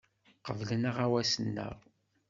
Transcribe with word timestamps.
Qeblen 0.45 0.83
aɣawas-nneɣ. 0.89 1.75